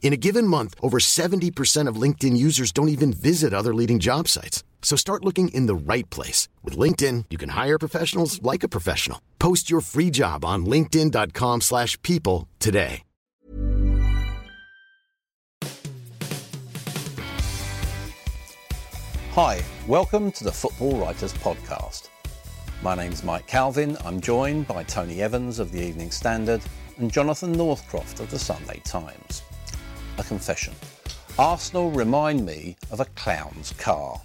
[0.00, 4.28] In a given month, over 70% of LinkedIn users don't even visit other leading job
[4.28, 4.62] sites.
[4.82, 6.48] So start looking in the right place.
[6.62, 9.20] With LinkedIn, you can hire professionals like a professional.
[9.40, 13.02] Post your free job on linkedin.com slash people today.
[19.32, 22.08] Hi, welcome to the Football Writers Podcast.
[22.82, 23.98] My name's Mike Calvin.
[24.02, 26.62] I'm joined by Tony Evans of the Evening Standard
[26.96, 29.42] and Jonathan Northcroft of the Sunday Times.
[30.18, 30.74] A confession.
[31.38, 34.20] Arsenal remind me of a clown's car.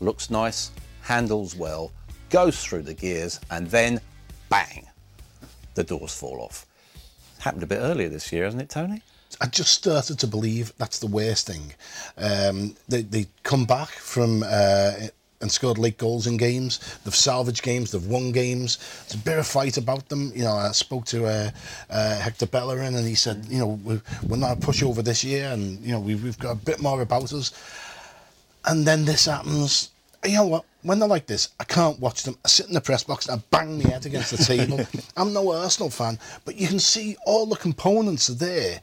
[0.00, 0.72] Looks nice,
[1.02, 1.92] handles well,
[2.30, 4.00] goes through the gears, and then
[4.48, 4.86] bang,
[5.74, 6.66] the doors fall off.
[7.38, 9.02] Happened a bit earlier this year, hasn't it, Tony?
[9.40, 11.74] I just started to believe that's the worst thing.
[12.16, 14.92] Um, they they come back from uh,
[15.40, 16.98] and scored late goals in games.
[17.04, 17.90] They've salvaged games.
[17.90, 18.78] They've won games.
[19.02, 20.32] There's a bit of fight about them.
[20.34, 21.50] You know, I spoke to uh,
[21.90, 25.50] uh, Hector Bellerin, and he said, you know, we're, we're not a pushover this year,
[25.50, 27.52] and you know, we've, we've got a bit more about us.
[28.64, 29.90] And then this happens.
[30.24, 30.64] You know what?
[30.82, 32.36] When they're like this, I can't watch them.
[32.44, 34.80] I sit in the press box and I bang my head against the table.
[35.16, 38.80] I'm no Arsenal fan, but you can see all the components are there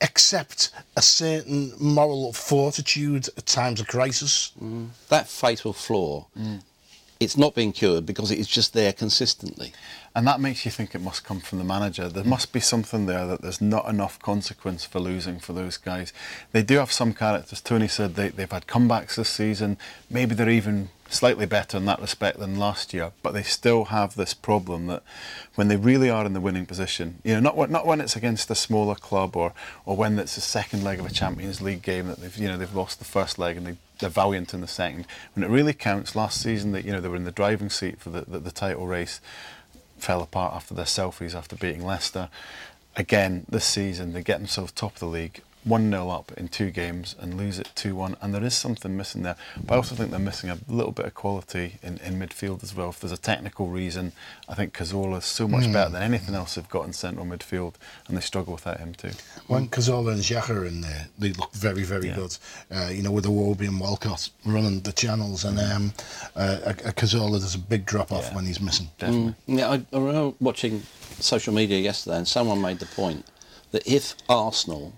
[0.00, 4.52] except a certain moral fortitude at times of crisis.
[4.62, 4.88] Mm.
[5.08, 6.62] That fatal flaw, mm.
[7.20, 9.72] it's not being cured because it is just there consistently.
[10.14, 12.08] And that makes you think it must come from the manager.
[12.08, 16.12] There must be something there that there's not enough consequence for losing for those guys.
[16.50, 17.60] They do have some characters.
[17.60, 19.76] Tony said they, they've had comebacks this season.
[20.10, 24.14] Maybe they're even slightly better in that respect than last year, but they still have
[24.14, 25.02] this problem that
[25.54, 28.50] when they really are in the winning position, you know, not not when it's against
[28.50, 29.52] a smaller club or
[29.84, 32.56] or when it's the second leg of a Champions League game that they've you know
[32.56, 35.06] they've lost the first leg and they they're valiant in the second.
[35.34, 38.00] When it really counts, last season that you know they were in the driving seat
[38.00, 39.20] for the, the, the title race,
[39.98, 42.28] fell apart after their selfies after beating Leicester.
[42.96, 46.70] Again, this season they get themselves top of the league 1 0 up in two
[46.70, 48.16] games and lose it 2 1.
[48.20, 49.36] And there is something missing there.
[49.64, 52.74] But I also think they're missing a little bit of quality in, in midfield as
[52.74, 52.90] well.
[52.90, 54.12] If there's a technical reason,
[54.48, 55.72] I think Cazorla is so much mm.
[55.72, 57.74] better than anything else they've got in central midfield,
[58.06, 59.10] and they struggle without him too.
[59.46, 62.16] When Cazorla and Xhaka are in there, they look very, very yeah.
[62.16, 62.38] good.
[62.70, 65.92] Uh, you know, with Iwobi and Walcott running the channels, and um,
[66.36, 68.34] uh, a, a Cazorla, there's a big drop off yeah.
[68.36, 68.88] when he's missing.
[68.98, 69.34] Definitely.
[69.48, 69.58] Mm.
[69.58, 70.82] Yeah, I, I remember watching
[71.20, 73.24] social media yesterday, and someone made the point
[73.72, 74.92] that if Arsenal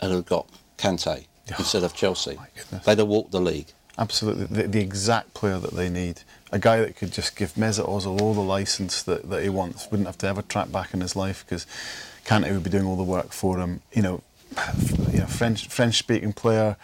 [0.00, 0.46] and have got
[0.78, 2.38] Kante oh, instead of Chelsea.
[2.84, 3.66] They'd have walked the league.
[3.98, 6.22] Absolutely, the, the, exact player that they need.
[6.52, 9.90] A guy that could just give Mesut Ozil all the license that, that he wants.
[9.90, 11.66] Wouldn't have to ever track back in his life because
[12.24, 13.82] Kante would be doing all the work for him.
[13.92, 14.22] You know,
[15.12, 16.76] you know French French speaking player.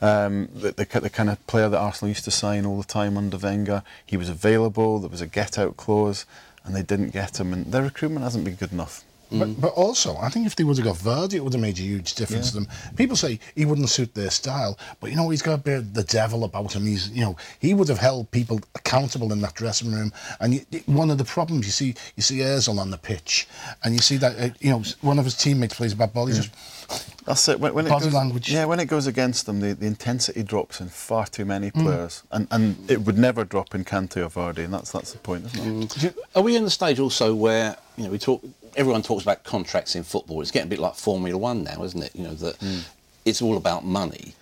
[0.00, 3.16] Um, the, the, the, kind of player that Arsenal used to sign all the time
[3.16, 3.82] under Wenger.
[4.06, 6.24] He was available, there was a get out clause,
[6.64, 7.52] and they didn't get him.
[7.52, 9.02] And their recruitment hasn't been good enough.
[9.30, 9.60] But, mm.
[9.60, 11.82] but also, I think if they would have got Vardy, it would have made a
[11.82, 12.60] huge difference yeah.
[12.60, 12.94] to them.
[12.96, 15.94] People say he wouldn't suit their style, but you know, he's got a bit of
[15.94, 16.86] the devil about him.
[16.86, 20.12] He's, you know, he would have held people accountable in that dressing room.
[20.40, 23.46] And you, one of the problems you see, you see Özil on the pitch,
[23.84, 26.26] and you see that, uh, you know, one of his teammates plays a bad ball.
[26.26, 26.42] He yeah.
[26.42, 27.60] just that's it.
[27.60, 28.50] When, when it goes, language.
[28.50, 31.82] Yeah, when it goes against them, the, the intensity drops in far too many mm.
[31.82, 32.36] players, mm.
[32.36, 35.44] and and it would never drop in Kante or Vardy, and that's that's the point,
[35.46, 35.90] isn't it?
[35.90, 36.16] Mm.
[36.34, 38.42] Are we in the stage also where you know we talk?
[38.78, 40.40] Everyone talks about contracts in football.
[40.40, 42.14] It's getting a bit like Formula One now, isn't it?
[42.14, 42.88] You know that mm.
[43.24, 44.34] it's all about money.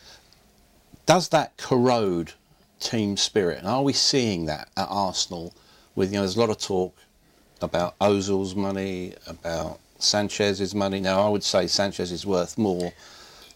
[1.07, 2.35] Does that corrode
[2.79, 3.61] team spirit?
[3.61, 5.55] And are we seeing that at Arsenal?
[5.95, 6.95] With you know, there's a lot of talk
[7.63, 11.01] about Ozil's money, about Sanchez's money.
[11.01, 12.93] Now, I would say Sanchez is worth more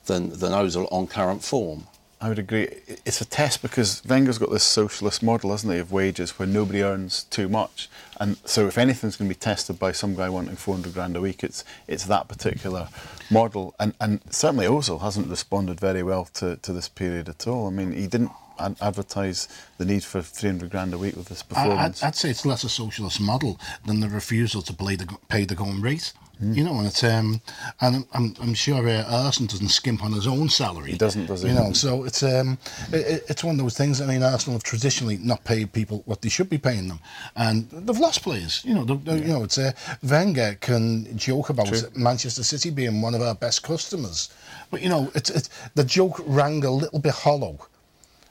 [0.07, 1.87] than, than Ozil on current form.
[2.23, 2.69] I would agree.
[3.07, 6.83] It's a test because Wenger's got this socialist model, hasn't he, of wages where nobody
[6.83, 7.89] earns too much.
[8.21, 11.21] And so if anything's going to be tested by some guy wanting 400 grand a
[11.23, 12.89] week, it's it's that particular
[13.31, 13.75] model.
[13.81, 17.67] And and certainly Ozil hasn't responded very well to, to this period at all.
[17.69, 21.43] I mean, he didn't ad- advertise the need for 300 grand a week with this
[21.43, 22.03] performance.
[22.03, 25.47] I'd, I'd say it's less a socialist model than the refusal to play the, pay
[25.47, 26.13] the going rate.
[26.41, 26.55] Hmm.
[26.55, 27.41] You know, and it's um,
[27.83, 30.93] and I'm, I'm sure uh, Arsenal doesn't skimp on his own salary.
[30.93, 31.49] He doesn't, does he?
[31.51, 32.57] You know, so it's um,
[32.93, 34.01] it, it- it's one of those things.
[34.01, 36.99] I mean, Arsenal have traditionally not paid people what they should be paying them,
[37.37, 38.63] and they've lost players.
[38.65, 39.73] You know, they've- they've- you know, it's uh,
[40.03, 44.31] Wenger can joke about Manchester City being one of our best customers,
[44.71, 47.59] but you know, it's, it's the joke rang a little bit hollow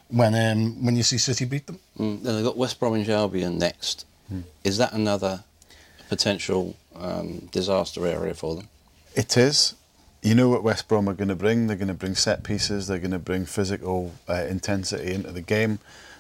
[0.08, 1.80] when um, when you see City beat them.
[2.00, 4.06] Mm, then they've got West Bromwich Albion next.
[4.64, 5.44] Is that another
[6.10, 8.68] potential um, disaster area for them?
[9.16, 9.76] It is.
[10.22, 11.68] You know what West Brom are going to bring.
[11.68, 12.88] They're going to bring set pieces.
[12.88, 15.80] They're going to bring physical uh, intensity into the game,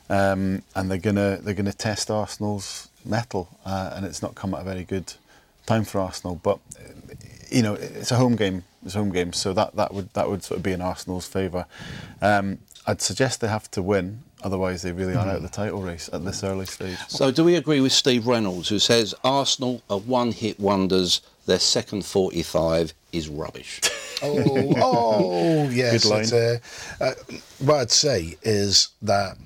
[0.09, 3.49] um, and they're going to they're going to test Arsenal's mettle.
[3.65, 5.13] Uh, and it's not come at a very good
[5.65, 6.39] time for Arsenal.
[6.41, 6.59] But
[7.51, 8.63] you know, it's a home game.
[8.85, 11.27] It's a home game, so that, that would that would sort of be in Arsenal's
[11.27, 11.65] favour.
[12.21, 12.59] Um,
[12.89, 16.09] I'd suggest they have to win, otherwise they really are out of the title race
[16.11, 16.97] at this early stage.
[17.07, 21.21] So, do we agree with Steve Reynolds, who says Arsenal are one-hit wonders?
[21.45, 23.81] Their second 45 is rubbish.
[24.21, 26.03] Oh, oh, yes.
[26.03, 26.33] Good line.
[26.33, 26.57] Uh,
[27.01, 27.13] uh,
[27.59, 29.37] what I'd say is that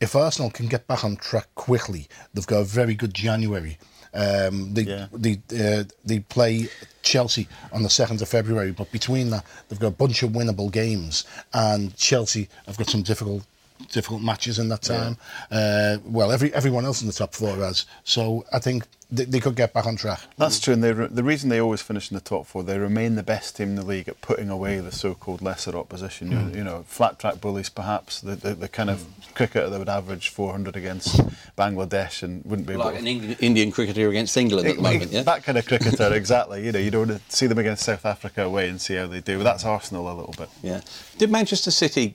[0.00, 3.76] if Arsenal can get back on track quickly, they've got a very good January.
[4.12, 5.06] Um, they Yeah.
[5.12, 6.68] they uh, they play
[7.02, 10.70] Chelsea on the second of February, but between that, they've got a bunch of winnable
[10.70, 13.44] games, and Chelsea have got some difficult
[13.90, 15.16] difficult matches in that time.
[15.50, 17.86] Uh, well, every everyone else in the top four has.
[18.04, 20.20] So I think they, they could get back on track.
[20.36, 22.78] That's true, and they re- the reason they always finish in the top four, they
[22.78, 26.30] remain the best team in the league at putting away the so-called lesser opposition.
[26.30, 29.04] You, you know, flat track bullies, perhaps the, the, the kind of
[29.34, 31.20] cricketer that would average 400 against
[31.56, 34.82] Bangladesh and wouldn't be able like to an Eng- Indian cricketer against England at the
[34.82, 35.22] moment, yeah?
[35.22, 36.64] That kind of cricketer, exactly.
[36.64, 39.06] You know, you don't want to see them against South Africa away and see how
[39.06, 39.42] they do.
[39.42, 40.48] That's Arsenal a little bit.
[40.62, 40.80] Yeah.
[41.18, 42.14] Did Manchester City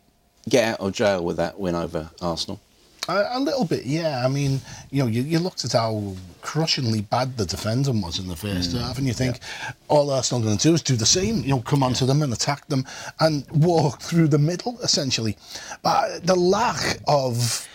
[0.49, 2.59] get out of jail with that win over Arsenal?
[3.07, 4.23] A, a little bit, yeah.
[4.25, 8.27] I mean, you know, you, you looked at how crushingly bad the defending was in
[8.27, 9.39] the first half, and you think
[9.87, 11.41] all Arsenal are going to do is do the same.
[11.41, 12.85] You know, come onto them and attack them
[13.19, 15.37] and walk through the middle, essentially.
[15.83, 17.67] But the lack of,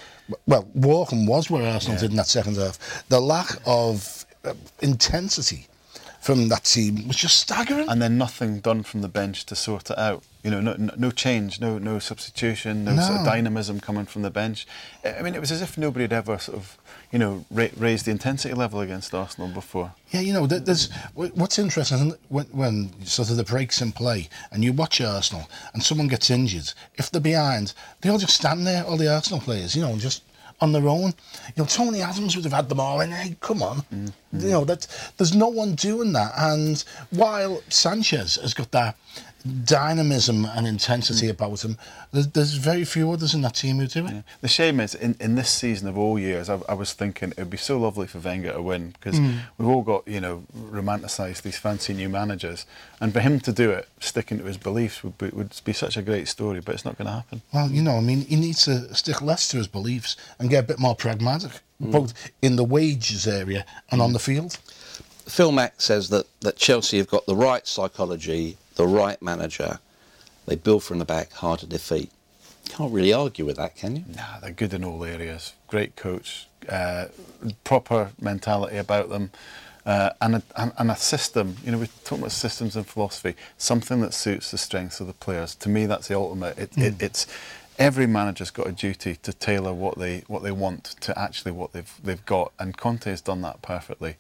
[0.47, 3.05] well, walking was where Arsenal did in that second half.
[3.09, 5.67] The lack of uh, intensity
[6.21, 7.89] from that team was just staggering.
[7.89, 10.23] And then nothing done from the bench to sort it out.
[10.43, 14.23] You know, no, no, no change, no no substitution, no, sort of dynamism coming from
[14.23, 14.67] the bench.
[15.05, 16.79] I mean, it was as if nobody had ever sort of,
[17.11, 19.93] you know, ra- raised the intensity level against Arsenal before.
[20.11, 24.65] Yeah, you know, there's what's interesting when, when sort of the breaks in play and
[24.65, 26.73] you watch Arsenal and someone gets injured.
[26.97, 30.23] If they're behind, they all just stand there, all the Arsenal players, you know, just
[30.61, 31.13] on their own.
[31.57, 33.11] You know, Tony Adams would have had them all in.
[33.11, 34.41] Hey, come on, mm-hmm.
[34.41, 34.87] you know that
[35.17, 36.33] there's no one doing that.
[36.37, 38.97] And while Sanchez has got that
[39.65, 41.31] dynamism and intensity mm.
[41.31, 41.79] about him,
[42.13, 44.25] there's, there's very few others in that team who do it.
[44.41, 47.39] The shame is, in, in this season of all years, I, I was thinking it
[47.39, 49.41] would be so lovely for Wenger to win because mm.
[49.59, 52.67] we've all got, you know, romanticised these fancy new managers.
[53.01, 55.97] And for him to do it, sticking to his beliefs, would be, would be such
[55.97, 57.43] a great story, but it's not going to happen.
[57.53, 60.65] Well, you know, I mean, he needs to stick less to his beliefs and get
[60.65, 61.53] a bit more pragmatic,
[61.83, 61.91] mm.
[61.93, 64.59] both in the wages area and on the field.
[65.27, 69.79] Phil Mack says that, that Chelsea have got the right psychology, the right manager.
[70.47, 72.11] They build from the back, hard to defeat.
[72.71, 74.05] Can't really argue with that, can you?
[74.17, 75.53] Nah, they're good in all areas.
[75.69, 77.07] Great coach, uh,
[77.63, 79.33] proper mentality about them,
[79.85, 81.57] uh, and, a, and, and a system.
[81.63, 83.35] You know, we're talking about systems and philosophy.
[83.59, 85.55] Something that suits the strengths of the players.
[85.57, 86.59] To me, that's the ultimate.
[86.59, 87.27] It, it, it's
[87.81, 91.73] every manager's got a duty to tailor what they what they want to actually what
[91.73, 94.17] they've they've got, and Conte has done that perfectly.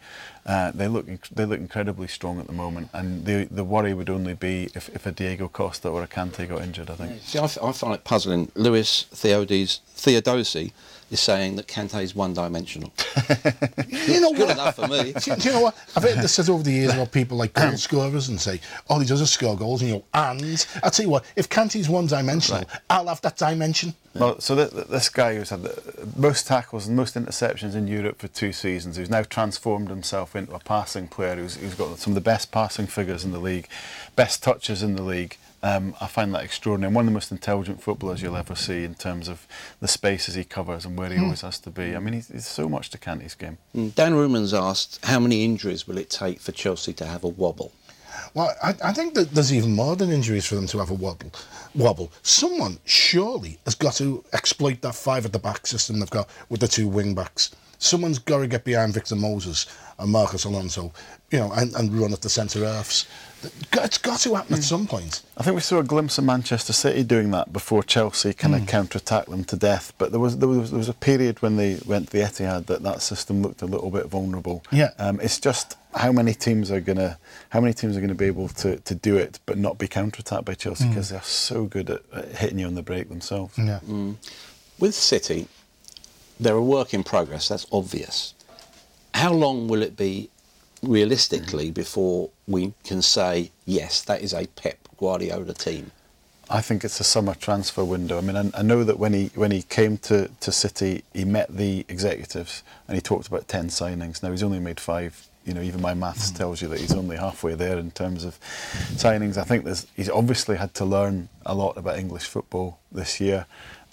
[0.46, 4.10] Uh, they look they look incredibly strong at the moment, and the the worry would
[4.10, 6.90] only be if, if a Diego Costa or a Kante got injured.
[6.90, 7.20] I think.
[7.22, 8.50] See, I, I find it puzzling.
[8.54, 10.72] Lewis Theodosi
[11.10, 12.92] is saying that Kante is one-dimensional.
[13.90, 14.50] You know Good what?
[14.52, 15.12] enough for me.
[15.18, 15.76] Do, do you know what?
[15.96, 18.98] I've heard this said over the years about people like goal scorers and say, all
[18.98, 21.88] he does is score goals, and you go, and I'll tell you what, if Kante's
[21.88, 23.94] one dimensional, I'll have that dimension.
[24.14, 27.86] Well, so th- th- this guy who's had the most tackles and most interceptions in
[27.86, 31.98] Europe for two seasons, who's now transformed himself into a passing player, who's, who's got
[31.98, 33.68] some of the best passing figures in the league,
[34.16, 35.36] best touches in the league.
[35.62, 36.88] Um, I find that extraordinary.
[36.88, 39.46] And one of the most intelligent footballers you'll ever see in terms of
[39.80, 41.94] the spaces he covers and where he always has to be.
[41.94, 43.58] I mean, he's, he's so much to Kante's game.
[43.76, 47.28] Mm, Dan Ruman's asked, how many injuries will it take for Chelsea to have a
[47.28, 47.72] wobble?
[48.34, 50.94] Well, I, I think that there's even more than injuries for them to have a
[50.94, 51.32] wobble.
[51.74, 52.12] Wobble.
[52.22, 56.60] Someone surely has got to exploit that five at the back system they've got with
[56.60, 57.50] the two wing backs.
[57.80, 59.66] Someone's got to get behind Victor Moses
[59.98, 60.92] and Marcos Alonso,
[61.30, 63.06] you know, and, and run at the centre halves.
[63.72, 64.62] It's got to happen at hmm.
[64.62, 65.22] some point.
[65.38, 68.60] I think we saw a glimpse of Manchester City doing that before Chelsea kind of
[68.60, 68.66] hmm.
[68.66, 69.94] counter-attacked them to death.
[69.96, 72.66] But there was, there was there was a period when they went to the Etihad
[72.66, 74.62] that that system looked a little bit vulnerable.
[74.70, 74.90] Yeah.
[74.98, 77.18] Um, it's just how many teams are gonna
[77.48, 80.44] how many teams are gonna be able to, to do it but not be counter-attacked
[80.44, 80.90] by Chelsea hmm.
[80.90, 83.56] because they're so good at, at hitting you on the break themselves.
[83.56, 83.80] Yeah.
[84.78, 85.46] With City,
[86.40, 88.34] they're a work in progress, that's obvious.
[89.14, 90.30] How long will it be
[90.82, 91.74] realistically mm.
[91.74, 95.92] before we can say, yes, that is a Pep Guardiola team?
[96.48, 98.18] I think it's a summer transfer window.
[98.18, 101.24] I mean, I, I know that when he when he came to, to City, he
[101.24, 104.20] met the executives and he talked about ten signings.
[104.22, 105.28] Now he's only made five.
[105.46, 106.36] You know, even my maths mm.
[106.36, 108.38] tells you that he's only halfway there in terms of
[109.04, 109.38] signings.
[109.38, 113.46] I think there's, he's obviously had to learn a lot about English football this year.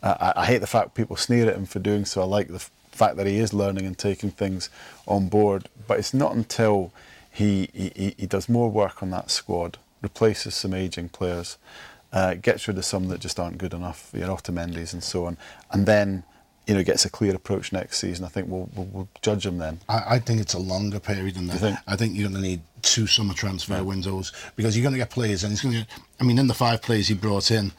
[0.03, 2.21] I, I hate the fact people sneer at him for doing so.
[2.21, 4.69] I like the f- fact that he is learning and taking things
[5.07, 5.69] on board.
[5.87, 6.91] But it's not until
[7.31, 11.57] he, he, he does more work on that squad, replaces some ageing players,
[12.13, 15.25] uh, gets rid of some that just aren't good enough, you know, Otamendi's and so
[15.25, 15.37] on,
[15.71, 16.23] and then
[16.67, 18.25] you know gets a clear approach next season.
[18.25, 19.79] I think we'll we'll, we'll judge him then.
[19.87, 21.59] I, I think it's a longer period than that.
[21.59, 21.79] think?
[21.87, 25.09] I think you're going to need two summer transfer windows because you're going to get
[25.09, 25.79] players, and he's going to.
[25.79, 27.71] Get, I mean, in the five players he brought in,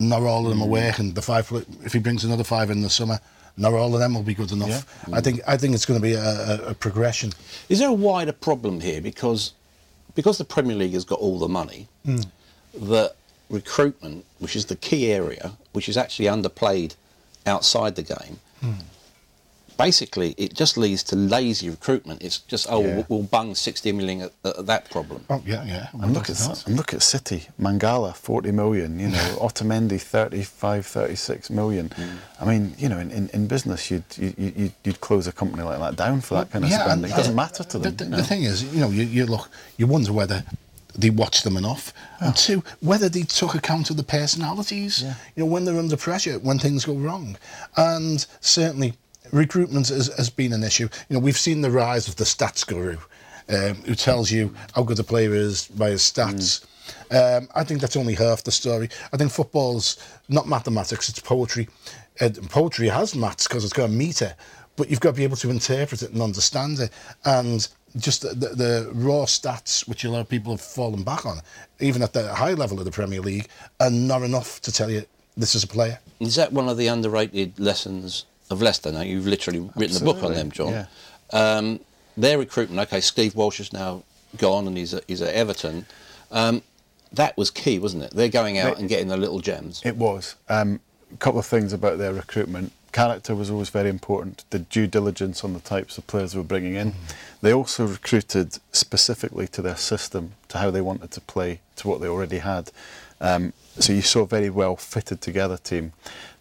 [0.00, 0.70] not all of them are Mm.
[0.70, 1.14] working.
[1.14, 1.50] The five,
[1.84, 3.20] if he brings another five in the summer,
[3.56, 4.86] not all of them will be good enough.
[5.06, 5.16] Yeah.
[5.16, 5.40] I think.
[5.46, 7.32] I think it's going to be a, a, a progression.
[7.68, 9.52] Is there a wider problem here because
[10.14, 11.86] because the Premier League has got all the money,
[12.74, 13.14] that
[13.50, 16.94] recruitment, which is the key area, which is actually underplayed
[17.46, 18.38] outside the game,
[19.80, 22.22] basically it just leads to lazy recruitment.
[22.22, 22.94] It's just oh Yeah.
[22.96, 25.24] we'll, we'll bung sixty million at, at that problem.
[25.30, 25.88] Oh yeah, yeah.
[26.02, 26.66] And look at that.
[26.66, 31.88] and look at City, Mangala, 40 million, you know, Otamendi, 35, 36 million.
[31.90, 32.16] Mm.
[32.40, 35.62] I mean, you know, in, in, in business, you'd, you, you, you'd close a company
[35.62, 37.04] like that down for that kind of Yeah, spending.
[37.04, 37.96] and- It doesn't and matter to them.
[37.96, 40.44] The, you the thing is, you know, you, you look, you wonder whether
[40.94, 42.36] they watch them enough, and oh.
[42.36, 45.02] two, whether they took account of the personalities.
[45.02, 45.14] Yeah.
[45.36, 47.36] You know, when they're under pressure, when things go wrong,
[47.76, 48.94] and certainly
[49.32, 50.88] recruitment has, has been an issue.
[51.08, 52.96] You know, we've seen the rise of the stats guru,
[53.48, 56.64] um, who tells you how good a player is by his stats.
[57.10, 58.88] Um, I think that's only half the story.
[59.12, 59.96] I think football's
[60.28, 61.68] not mathematics; it's poetry.
[62.20, 64.34] Uh, poetry has maths because it's got a meter,
[64.76, 66.90] but you've got to be able to interpret it and understand it.
[67.24, 71.26] And just the, the, the raw stats, which a lot of people have fallen back
[71.26, 71.40] on,
[71.80, 73.48] even at the high level of the Premier League,
[73.80, 75.04] are not enough to tell you
[75.36, 75.98] this is a player.
[76.20, 78.92] Is that one of the underrated lessons of Leicester?
[78.92, 80.72] Now you've literally written a book on them, John.
[80.72, 80.86] yeah.
[81.32, 81.80] Um,
[82.16, 82.80] their recruitment.
[82.88, 84.02] Okay, Steve Walsh is now
[84.36, 85.86] gone and he's at, he's at Everton.
[86.30, 86.62] Um,
[87.12, 88.10] that was key, wasn't it?
[88.12, 89.80] They're going out They- and getting the little gems.
[89.84, 90.34] It was.
[90.48, 90.80] Um,
[91.12, 92.72] a couple of things about their recruitment.
[92.92, 94.44] Character was always very important.
[94.50, 96.92] The due diligence on the types of players they were bringing in.
[97.40, 102.00] They also recruited specifically to their system, to how they wanted to play, to what
[102.00, 102.70] they already had.
[103.20, 105.92] Um, so you saw a very well fitted together team.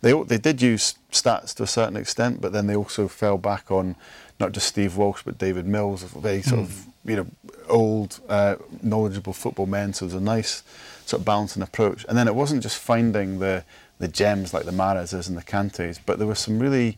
[0.01, 3.71] They they did use stats to a certain extent, but then they also fell back
[3.71, 3.95] on
[4.39, 7.09] not just Steve Walsh but David Mills, a very sort of hmm.
[7.09, 7.27] you know
[7.67, 9.93] old, uh, knowledgeable football men.
[9.93, 10.63] So it was a nice
[11.05, 12.05] sort of balancing approach.
[12.07, 13.63] And then it wasn't just finding the
[13.99, 16.97] the gems like the Mahrezes and the Kantes, but there were some really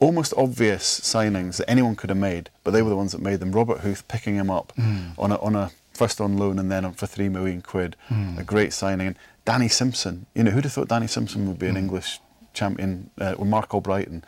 [0.00, 3.38] almost obvious signings that anyone could have made, but they were the ones that made
[3.38, 3.52] them.
[3.52, 5.10] Robert Huth picking him up hmm.
[5.16, 8.36] on a on a first on loan and then on for three million quid, hmm.
[8.38, 9.14] a great signing.
[9.44, 12.20] Danny Simpson, you know, who'd have thought Danny Simpson would be an English
[12.54, 14.22] champion uh, with Marc Albrighton?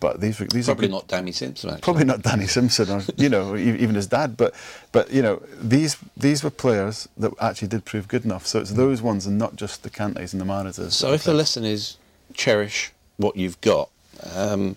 [0.00, 1.70] But these were these Probably are good- not Danny Simpson.
[1.70, 1.82] Actually.
[1.82, 4.52] probably not Danny Simpson or you know even his dad but
[4.90, 8.72] but you know these these were players that actually did prove good enough so it's
[8.72, 11.96] those ones and not just the Kantes and the Mahrezes So if the lesson is
[12.32, 13.88] cherish what you've got,
[14.34, 14.74] um,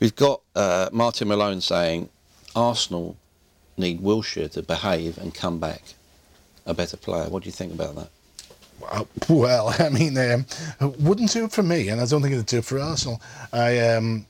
[0.00, 2.08] we've got uh, Martin Malone saying
[2.56, 3.16] Arsenal
[3.76, 5.82] need Wilshere to behave and come back
[6.64, 7.28] a better player.
[7.28, 8.08] What do you think about that?
[8.82, 10.46] Uh, Well, I mean, um,
[10.98, 13.20] wouldn't do it for me, and I don't think it'd do it for Arsenal.
[13.52, 14.26] I um,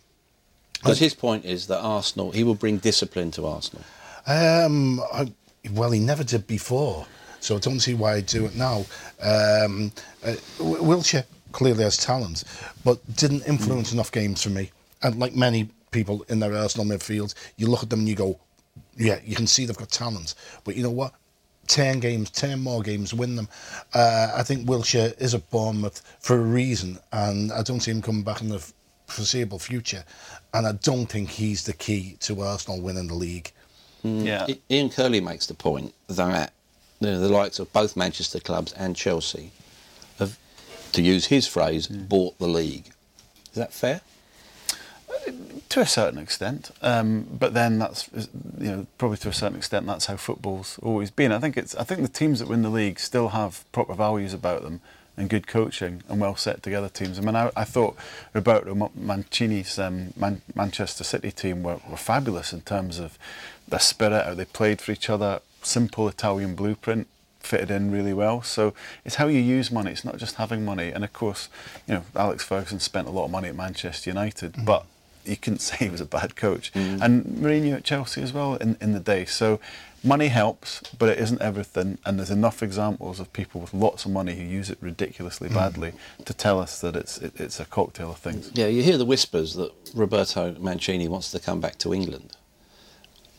[0.74, 3.84] Because his point is that Arsenal, he will bring discipline to Arsenal.
[4.26, 5.32] Um, I,
[5.70, 7.06] well, he never did before,
[7.40, 8.86] so I don't see why he'd do it now.
[9.22, 9.92] Um,
[10.24, 12.44] uh, Wilshere clearly has talent,
[12.84, 14.70] but didn't influence enough games for me.
[15.02, 18.38] And like many people in their Arsenal midfield, you look at them and you go,
[18.96, 20.34] yeah, you can see they've got talent,
[20.64, 21.12] but you know what?
[21.66, 23.48] 10 games, 10 more games, win them.
[23.94, 28.02] Uh, I think Wilshere is at Bournemouth for a reason, and I don't see him
[28.02, 28.64] coming back in the
[29.06, 30.04] foreseeable future.
[30.54, 33.52] And I don't think he's the key to Arsenal winning the league.
[34.02, 36.52] yeah Ian Curley makes the point that
[37.00, 39.50] you know, the likes of both Manchester clubs and Chelsea
[40.18, 40.38] have,
[40.92, 42.86] to use his phrase, bought the league.
[43.50, 44.00] Is that fair?
[45.70, 48.08] To a certain extent, um, but then that's
[48.58, 51.32] you know probably to a certain extent that's how football's always been.
[51.32, 54.32] I think it's I think the teams that win the league still have proper values
[54.32, 54.80] about them
[55.16, 57.18] and good coaching and well set together teams.
[57.18, 57.96] I mean, I, I thought
[58.34, 63.18] Roberto Mancini's um, Man- Manchester City team were, were fabulous in terms of
[63.66, 67.08] their spirit, how they played for each other, simple Italian blueprint
[67.40, 68.42] fitted in really well.
[68.42, 69.92] So it's how you use money.
[69.92, 70.90] It's not just having money.
[70.90, 71.48] And of course,
[71.86, 74.64] you know, Alex Ferguson spent a lot of money at Manchester United, mm-hmm.
[74.64, 74.84] but
[75.26, 76.72] you couldn't say he was a bad coach.
[76.72, 77.02] Mm.
[77.02, 79.24] And Mourinho at Chelsea as well in, in the day.
[79.24, 79.60] So
[80.02, 81.98] money helps, but it isn't everything.
[82.04, 85.54] And there's enough examples of people with lots of money who use it ridiculously mm.
[85.54, 86.24] badly mm.
[86.24, 88.50] to tell us that it's it, it's a cocktail of things.
[88.54, 92.36] Yeah, you hear the whispers that Roberto Mancini wants to come back to England.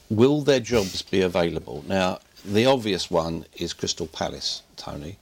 [0.09, 1.83] Will their jobs be available?
[1.85, 5.17] Now, the obvious one is Crystal Palace, Tony.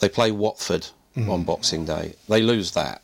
[0.00, 1.28] They play Watford mm.
[1.28, 2.14] on Boxing Day.
[2.28, 3.02] They lose that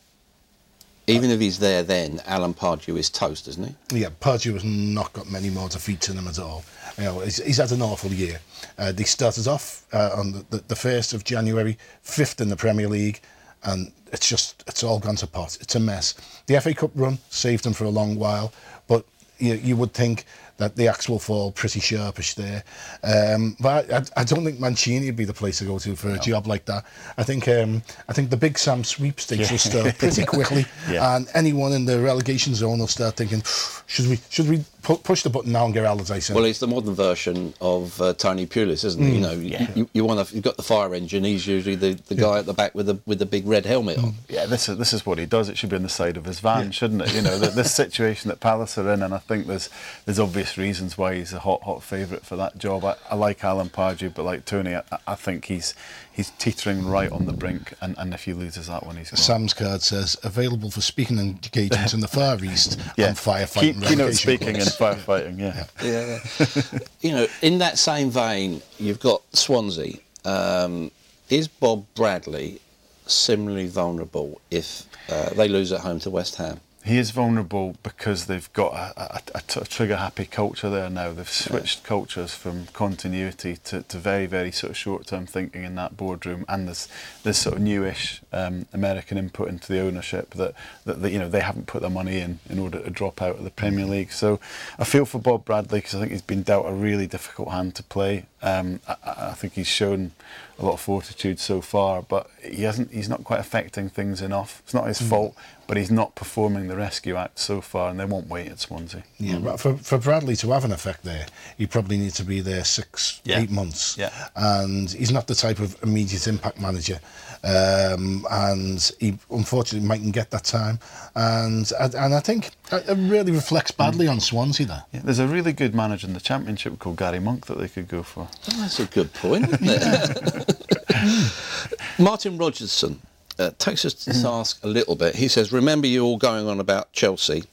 [1.07, 4.01] even if he's there then, Alan Pardew is toast, isn't he?
[4.01, 6.65] Yeah, Pardew has not got many more defeats in him at all.
[6.97, 8.39] You know, he's, he's had an awful year.
[8.77, 12.57] Uh, they started off uh, on the, the, the 1st of January, fifth in the
[12.57, 13.21] Premier League,
[13.63, 15.57] and it's just, it's all gone to pot.
[15.61, 16.13] It's a mess.
[16.47, 18.51] The FA Cup run saved them for a long while,
[18.87, 19.05] but
[19.37, 20.25] you, you would think
[20.57, 22.63] that the axe will fall pretty sharpish there.
[23.03, 26.09] Um, but I, I, don't think Mancini would be the place to go to for
[26.09, 26.21] a no.
[26.21, 26.85] job like that.
[27.17, 29.51] I think um, I think the Big Sam sweepstakes yeah.
[29.51, 31.15] will start pretty quickly, yeah.
[31.15, 33.43] and anyone in the relegation zone will start thinking,
[33.85, 36.35] should we should we pu- push the button now and get Allardyce in?
[36.35, 39.07] Well, it's the modern version of uh, Tony Pulis, isn't it?
[39.07, 39.13] Mm.
[39.13, 39.71] You know, yeah.
[39.75, 41.23] you, you want to, you've got the fire engine.
[41.23, 43.97] He's usually the, the guy at the back with the with the big red helmet
[43.99, 44.15] on.
[44.29, 45.49] Yeah, this is this is what he does.
[45.49, 47.13] It should be on the side of his van, shouldn't it?
[47.13, 49.69] You know, the, this situation that Palace are in, and I think there's
[50.05, 52.85] there's obvious obvious reasons why he's a hot, hot favourite for that job.
[52.85, 55.73] I, I, like Alan Pardew, but like Tony, I, I, think he's
[56.17, 57.73] he's teetering right on the brink.
[57.79, 59.17] And, and if he loses that one, he's gone.
[59.17, 63.09] Sam's card says available for speaking engagements in the Far East yeah.
[63.09, 63.81] and firefighting.
[63.81, 65.39] Key, keynote speaking and firefighting.
[65.39, 65.67] Yeah.
[65.81, 66.19] yeah.
[66.39, 66.79] yeah.
[67.01, 69.97] you know, in that same vein, you've got Swansea.
[70.25, 70.91] Um,
[71.29, 72.59] is Bob Bradley
[73.05, 76.59] similarly vulnerable if uh, they lose at home to West Ham?
[76.87, 81.11] He is vulnerable because they've got a, a, a trigger happy culture there now.
[81.11, 81.87] They've switched yeah.
[81.87, 86.45] cultures from continuity to, to very, very sort of short term thinking in that boardroom,
[86.47, 86.87] and there's
[87.23, 90.53] this sort of newish um, American input into the ownership that,
[90.85, 93.37] that, that, you know they haven't put their money in in order to drop out
[93.37, 94.11] of the Premier League.
[94.11, 94.39] So
[94.79, 97.75] I feel for Bob Bradley because I think he's been dealt a really difficult hand
[97.75, 98.25] to play.
[98.41, 100.11] Um, I, I think he's shown
[100.59, 102.91] a lot of fortitude so far, but he hasn't.
[102.91, 104.61] He's not quite affecting things enough.
[104.63, 105.09] It's not his mm.
[105.09, 105.35] fault,
[105.67, 109.03] but he's not performing the rescue act so far, and they won't wait at Swansea.
[109.19, 109.43] Yeah, mm.
[109.43, 112.63] but for, for Bradley to have an effect there, he probably needs to be there
[112.63, 113.39] six, yeah.
[113.39, 113.97] eight months.
[113.97, 114.11] Yeah.
[114.35, 116.99] And he's not the type of immediate impact manager,
[117.43, 120.79] um, and he unfortunately mightn't get that time.
[121.15, 124.11] And and I think it really reflects badly mm.
[124.11, 124.85] on Swansea there.
[124.93, 127.87] Yeah, there's a really good manager in the Championship called Gary Monk that they could
[127.87, 128.27] go for.
[128.51, 129.45] Oh, that's a good point.
[131.99, 132.99] Martin Rogerson
[133.39, 135.15] uh, takes us to task a little bit.
[135.15, 137.43] He says, Remember you all going on about Chelsea?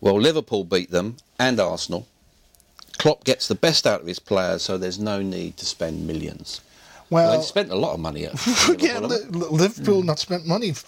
[0.00, 2.06] Well, Liverpool beat them and Arsenal.
[2.98, 6.60] Klopp gets the best out of his players, so there's no need to spend millions.
[7.10, 8.26] Well, well they spent a lot of money.
[8.26, 8.34] At
[8.78, 10.06] yeah, Liverpool mm.
[10.06, 10.72] not spent money.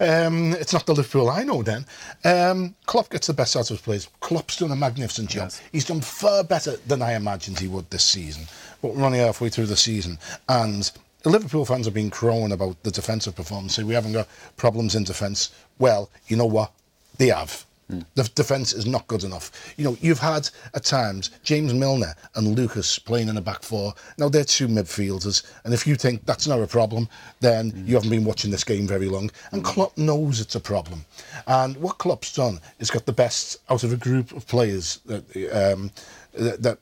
[0.00, 1.62] Um, it's not the Liverpool I know.
[1.62, 1.84] Then
[2.24, 4.08] um, Klopp gets the best out of his players.
[4.20, 5.44] Klopp's done a magnificent job.
[5.44, 5.62] Yes.
[5.72, 8.44] He's done far better than I imagined he would this season.
[8.80, 10.18] But we're only halfway through the season,
[10.48, 10.90] and
[11.24, 13.74] Liverpool fans have been crowing about the defensive performance.
[13.74, 15.50] Say we haven't got problems in defence.
[15.78, 16.72] Well, you know what?
[17.18, 17.66] They have.
[17.90, 18.04] Mm.
[18.14, 19.74] The defence is not good enough.
[19.76, 23.94] You know, you've had at times James Milner and Lucas playing in the back four.
[24.18, 27.08] Now they're two midfielders, and if you think that's not a problem,
[27.40, 27.86] then mm.
[27.86, 29.30] you haven't been watching this game very long.
[29.52, 31.04] And Klopp knows it's a problem.
[31.46, 35.24] And what Klopp's done is got the best out of a group of players that
[35.52, 35.90] um,
[36.34, 36.78] that, that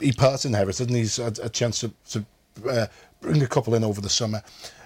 [0.00, 2.24] he part inherited, and he's had a chance to, to
[2.68, 2.86] uh,
[3.20, 4.42] bring a couple in over the summer.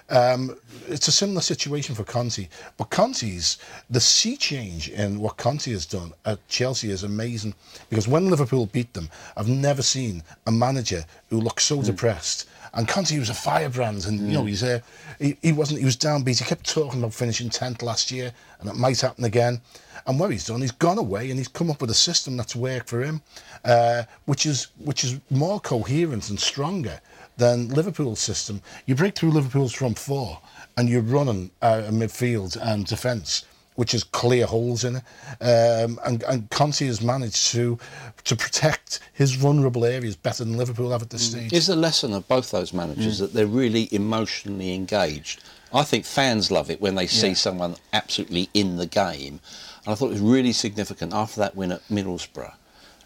[0.09, 3.57] Um, it's a similar situation for Conte, but Conte's
[3.89, 7.55] the sea change in what Conte has done at Chelsea is amazing.
[7.89, 11.85] Because when Liverpool beat them, I've never seen a manager who looked so mm.
[11.85, 12.47] depressed.
[12.73, 14.27] And Conte he was a firebrand, and mm.
[14.27, 14.47] you know hmm.
[14.47, 14.79] he's uh,
[15.19, 16.39] he, he wasn't he was downbeat.
[16.39, 19.61] He kept talking about finishing tenth last year, and it might happen again.
[20.07, 22.55] And what he's done, he's gone away and he's come up with a system that's
[22.55, 23.21] worked for him,
[23.63, 26.99] uh, which is which is more coherent and stronger
[27.37, 28.61] than Liverpool's system.
[28.85, 30.39] You break through Liverpool's front four
[30.77, 35.03] and you're running uh, a midfield and defence which has clear holes in it.
[35.41, 37.79] Um, and, and Conte has managed to
[38.23, 41.51] to protect his vulnerable areas better than Liverpool have at this stage.
[41.51, 45.43] Is the lesson of both those managers that they're really emotionally engaged?
[45.73, 47.33] I think fans love it when they see Yeah.
[47.33, 49.39] someone absolutely in the game.
[49.85, 52.53] And I thought it was really significant after that win at Middlesbrough,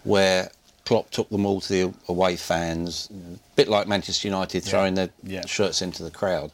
[0.04, 0.52] where
[0.88, 5.10] Klopp took them all to the away fans, a bit like Manchester United throwing their
[5.22, 5.46] Yeah.
[5.46, 6.54] shirts into the crowd.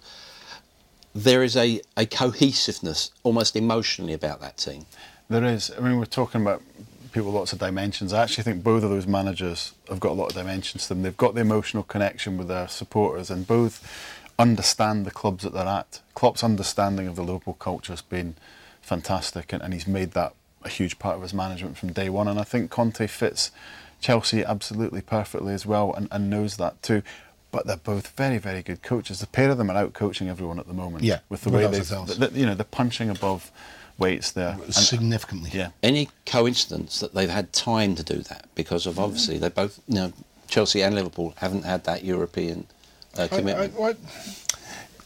[1.13, 4.87] There is a, a cohesiveness, almost emotionally, about that team.
[5.29, 5.71] There is.
[5.77, 6.63] I mean, we're talking about
[7.11, 8.11] people with lots of dimensions.
[8.11, 11.03] I actually think both of those managers have got a lot of dimensions to them.
[11.03, 13.87] They've got the emotional connection with their supporters, and both
[14.39, 15.99] understand the clubs that they're at.
[16.15, 18.33] Klopp's understanding of the Liverpool culture has been
[18.81, 22.27] fantastic, and, and he's made that a huge part of his management from day one.
[22.27, 23.51] And I think Conte fits
[24.07, 27.01] Chelsea absolutely perfectly as well, and, and knows that too.
[27.51, 29.19] But they're both very, very good coaches.
[29.19, 31.03] The pair of them are out coaching everyone at the moment.
[31.03, 32.07] Yeah, with the way they, a doubt.
[32.07, 33.49] th- th- you know, they're punching above
[33.97, 34.57] weights there.
[34.61, 35.51] And- Significantly.
[35.53, 35.69] yeah.
[35.81, 39.95] Any coincidence that they've had time to do that because of obviously they both, you
[39.95, 40.13] know,
[40.49, 42.67] Chelsea and Liverpool haven't had that European
[43.17, 43.73] uh, I- commitment.
[43.79, 43.95] I- I-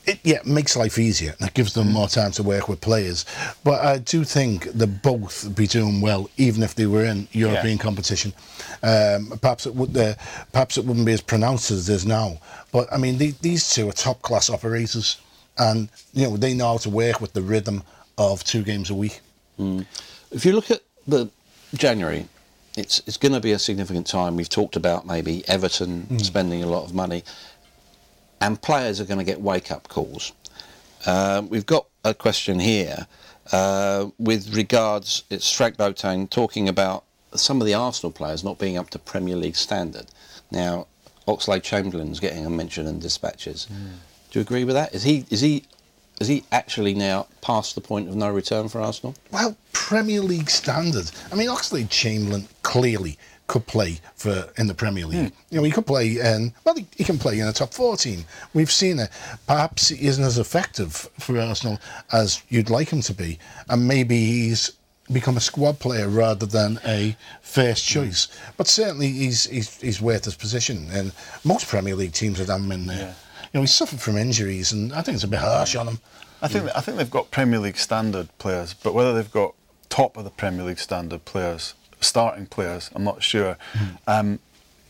[0.07, 3.25] it, yeah, makes life easier and it gives them more time to work with players.
[3.63, 7.77] But I do think they both be doing well, even if they were in European
[7.77, 7.83] Yeah.
[7.83, 8.33] competition.
[8.81, 10.15] Um, perhaps it would, uh,
[10.53, 12.39] perhaps it wouldn't be as pronounced as it is now.
[12.71, 15.17] But I mean, the, these two are top class operators,
[15.57, 17.83] and you know they know how to work with the rhythm
[18.17, 19.21] of two games a week.
[20.31, 21.29] If you look at the
[21.73, 22.27] January,
[22.77, 24.35] it's it's going to be a significant time.
[24.35, 27.23] We've talked about maybe Everton spending a lot of money,
[28.41, 30.33] and players are going to get wake up calls.
[31.05, 33.07] Um, we've got a question here
[33.51, 35.23] uh, with regards.
[35.29, 39.35] It's Frank Boateng talking about some of the Arsenal players not being up to Premier
[39.35, 40.07] League standard.
[40.51, 40.87] Now,
[41.27, 43.65] Oxlade Chamberlain's getting a mention in dispatches.
[44.31, 44.93] Do you agree with that?
[44.93, 45.63] Is he is he
[46.19, 49.15] is he actually now past the point of no return for Arsenal?
[49.31, 51.11] Well, Premier League standard.
[51.31, 55.29] I mean, Oxlade Chamberlain clearly could play for in the Premier League.
[55.29, 55.35] Hmm.
[55.49, 56.53] You know, he could play in.
[56.63, 58.23] Well, he, he can play in a top 14.
[58.53, 59.09] We've seen it.
[59.47, 61.79] Perhaps he isn't as effective for Arsenal
[62.11, 64.73] as you'd like him to be, and maybe he's
[65.11, 68.01] become a squad player rather than a first hmm.
[68.01, 68.27] choice.
[68.57, 70.87] But certainly, he's he's, he's worth his position.
[70.91, 72.97] And most Premier League teams would have him in there.
[72.97, 73.13] Yeah.
[73.53, 75.99] You know, he's suffered from injuries, and I think it's a bit harsh on him.
[76.41, 79.55] I think I think they've got Premier League standard players, but whether they've got
[79.89, 83.57] top of the Premier League standard players, starting players, I'm not sure.
[84.07, 84.39] Um,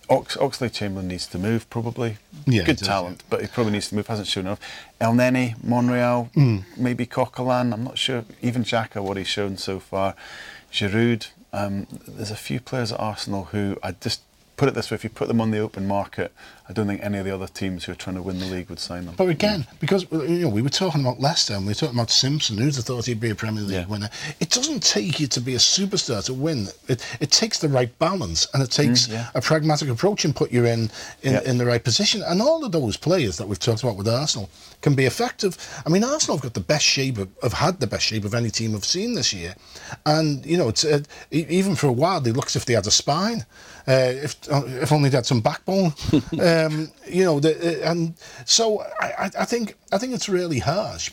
[0.10, 2.18] Ox, Oxlade Chamberlain needs to move probably.
[2.46, 4.08] Yeah, Good does, talent, but he probably needs to move.
[4.08, 4.60] Hasn't shown enough.
[5.02, 6.30] Elneny, Monreal,
[6.78, 7.74] maybe Coquelin.
[7.74, 8.24] I'm not sure.
[8.42, 10.16] Even Xhaka, what he's shown so far.
[10.72, 11.28] Giroud.
[11.54, 14.22] Um, there's a few players at Arsenal who I just
[14.56, 16.32] put it this way: if you put them on the open market,
[16.70, 18.70] I don't think any of the other teams who are trying to win the league
[18.70, 19.16] would sign them.
[19.16, 22.12] But again, because you know we were talking about Leicester and we were talking about
[22.12, 23.86] Simpson, who's the thought he'd be a Premier League Yeah.
[23.88, 24.10] winner.
[24.42, 26.68] It doesn't take you to be a superstar to win.
[26.88, 29.30] It it takes the right balance and it takes yeah.
[29.34, 30.92] a pragmatic approach and put you in
[31.24, 31.42] in, Yeah.
[31.44, 32.22] in the right position.
[32.24, 34.50] And all of those players that we've talked about with Arsenal
[34.82, 35.58] can be effective.
[35.86, 38.34] I mean, Arsenal have got the best shape of, have had the best shape of
[38.36, 39.56] any team I've seen this year,
[40.06, 41.00] and you know, it's uh,
[41.32, 43.46] even for a while they look as if they had a spine.
[43.88, 45.94] Uh, if uh, if only they had some backbone,
[46.66, 47.40] um, you know.
[47.40, 48.14] The, uh, and
[48.46, 51.12] so I, I think I think it's really harsh.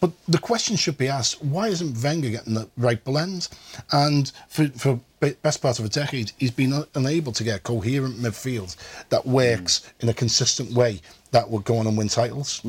[0.00, 3.48] But the question should be asked: Why isn't Wenger getting the right blend?
[3.92, 8.16] And for for best part of a decade, he's been unable to get a coherent
[8.16, 8.76] midfield
[9.10, 12.60] that works in a consistent way that will go on and win titles.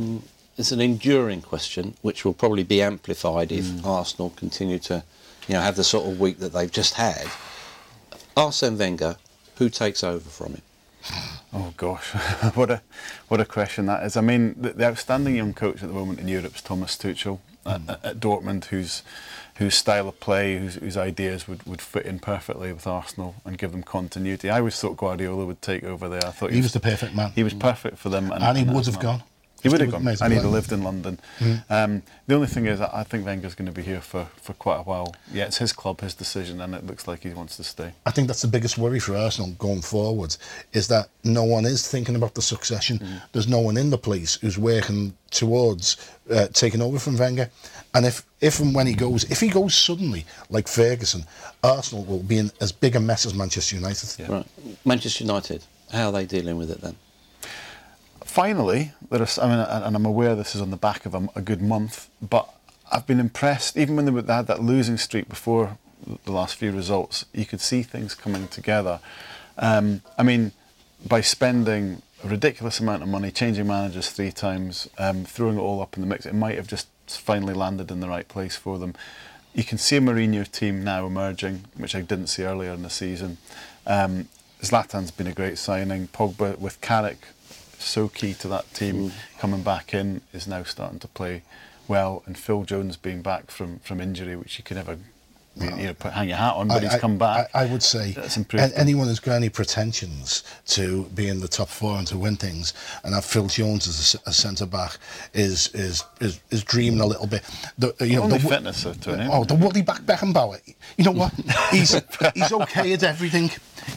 [0.56, 5.04] It's an enduring question, which will probably be amplified if Arsenal continue to,
[5.48, 7.28] you know, have the sort of week that they've just had.
[8.38, 9.18] Arsene Wenger,
[9.58, 10.62] who takes over from him?
[11.54, 12.10] Oh gosh,
[12.56, 12.82] what a
[13.28, 14.18] what a question that is.
[14.18, 17.40] I mean, the, the outstanding young coach at the moment in Europe is Thomas Tuchel
[17.66, 17.90] mm.
[17.90, 19.04] at, at Dortmund, whose
[19.56, 23.58] whose style of play, whose, whose ideas would, would fit in perfectly with Arsenal and
[23.58, 24.50] give them continuity.
[24.50, 26.26] I always thought Guardiola would take over there.
[26.26, 27.32] I thought He was the perfect man.
[27.36, 29.24] He was perfect for them, And he would have gone.
[29.64, 31.20] He would have gone, have made and a he'd have lived in London.
[31.70, 34.54] Um, the only thing is, I I think Wenger's going to be here for, for
[34.54, 35.16] quite a while.
[35.32, 37.94] Yeah, it's his club, his decision, and it looks like he wants to stay.
[38.06, 40.36] I think that's the biggest worry for Arsenal going forward
[40.74, 43.00] is that no one is thinking about the succession.
[43.32, 45.98] There's no one in the place who's working towards
[46.32, 47.50] uh, taking over from Wenger.
[47.94, 51.26] And if, if and when he goes, if he goes suddenly like Ferguson,
[51.64, 54.30] Arsenal will be in as big a mess as Manchester United.
[54.30, 54.46] Right.
[54.86, 56.96] Manchester United, how are they dealing with it then?
[58.34, 61.28] Finally, there is, I mean, and I'm aware this is on the back of a,
[61.36, 62.50] a good month, but
[62.92, 63.78] I've been impressed.
[63.78, 65.78] Even when they, they had that losing streak before
[66.26, 69.00] the last few results, you could see things coming together.
[69.60, 70.52] Um, I mean,
[71.08, 75.80] by spending a ridiculous amount of money, changing managers three times, um, throwing it all
[75.80, 78.80] up in the mix, it might have just finally landed in the right place for
[78.80, 78.96] them.
[79.54, 82.90] you can see a Mourinho team now emerging, which I didn't see earlier in the
[82.90, 83.38] season.
[83.86, 84.28] Um,
[84.64, 86.08] Zlatan's been a great signing.
[86.08, 87.20] Pogba with Carrick,
[87.84, 89.40] so key to that team, hmm.
[89.40, 91.44] coming back in, is now starting to play
[91.88, 92.24] well.
[92.26, 94.98] And Phil Jones being back from, from injury, which you can never
[95.56, 97.50] you know, put, hang your hat on, but he's come back.
[97.54, 98.74] I, I would say That's improved.
[98.74, 102.36] a- anyone who's got any pretensions to be in the top four and to win
[102.38, 104.98] things, and have Phil Jones as a centre back
[105.34, 107.44] is is is, is dreaming a little bit.
[107.78, 109.28] The, you know, Only the, fitness, though, Tony.
[109.32, 110.60] Oh, the Woody back Beckenbauer.
[110.98, 111.34] You know what?
[111.72, 112.00] He's
[112.34, 113.50] he's okay at everything.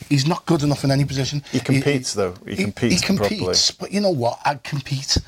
[0.08, 1.42] He's not good enough in any position.
[1.52, 2.34] He competes, though.
[2.46, 4.38] He competes He, competes, but you know what?
[4.44, 5.18] I'd compete.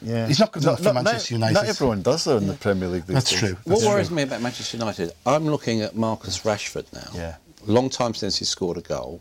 [0.00, 0.26] Yeah.
[0.26, 1.54] he's not good enough for Manchester United.
[1.54, 3.38] Not everyone does, though, in the Premier League these That's days.
[3.40, 3.56] true.
[3.64, 4.16] What That's worries true.
[4.16, 7.10] me about Manchester United, I'm looking at Marcus Rashford now.
[7.14, 7.36] Yeah.
[7.66, 9.20] Long time since he scored a goal.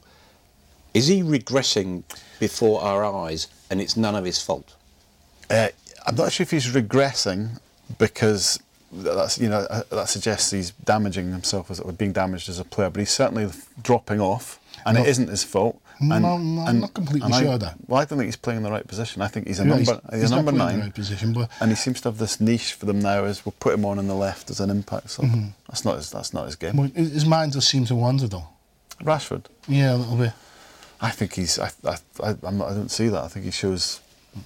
[0.94, 2.04] Is he regressing
[2.40, 4.76] before our eyes and it's none of his fault?
[5.50, 5.70] Uh,
[6.06, 7.60] I'm not sure if he's regressing
[7.98, 8.60] because
[8.92, 12.66] that's you know uh, that suggests he's damaging himself as or being damaged as a
[12.66, 13.50] player, but he's certainly
[13.82, 15.82] dropping off, and it isn't his fault.
[16.02, 17.76] And, no, I'm and- not completely I- sure of that.
[17.88, 19.22] Well, I don't think he's playing in the right position.
[19.22, 21.34] I think he's a number, he's- he's, he's a not number nine, the right position,
[21.34, 23.24] but- and he seems to have this niche for them now.
[23.26, 25.26] As we'll put him on in the left as an impact sub.
[25.68, 26.10] That's not his.
[26.10, 26.78] That's not his game.
[26.78, 28.46] Well, his mind does seem to wander though.
[29.02, 29.46] Rashford.
[29.68, 30.34] Yeah, a little bit.
[31.00, 31.58] I think he's.
[31.58, 33.24] I, I, I, I'm not, I don't see that.
[33.24, 34.02] I think he shows,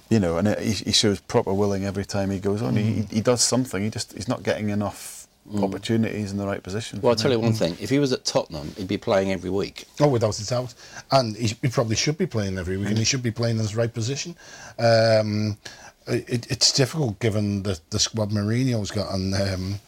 [0.08, 2.74] you know, and he, he shows proper willing every time he goes on.
[2.74, 3.08] Mm.
[3.10, 3.82] He, he does something.
[3.82, 5.15] He just he's not getting enough
[5.62, 7.00] opportunities in the right position.
[7.00, 7.76] Well, I'll tell you one thing.
[7.80, 9.84] If he was at Tottenham, he'd be playing every week.
[10.00, 10.74] Oh, without a doubt.
[11.10, 13.62] And he, he probably should be playing every week, and he should be playing in
[13.62, 14.36] his right position.
[14.78, 15.56] Um,
[16.06, 19.80] it, it's difficult given the, the squad Mourinho's got and um,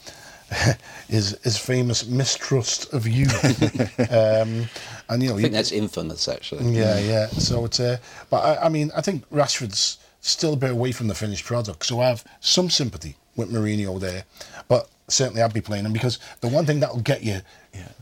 [1.08, 3.26] his his famous mistrust of you.
[4.10, 4.68] um,
[5.08, 6.76] and you know, I think that's infamous, actually.
[6.76, 7.26] yeah, yeah.
[7.28, 7.98] So it's uh,
[8.30, 11.86] but I, I mean, I think Rashford's still a bit away from the finished product.
[11.86, 14.24] So I have some sympathy with Mourinho there,
[14.66, 17.40] but certainly I'd be playing him because the one thing that'll get you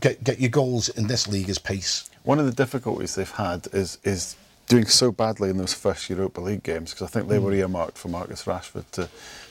[0.01, 2.09] get get your goals in this league is pace.
[2.23, 4.35] One of the difficulties they've had is is
[4.67, 7.59] doing so badly in those first Europa League games because I think they were Mm.
[7.59, 9.09] earmarked for Marcus Rashford to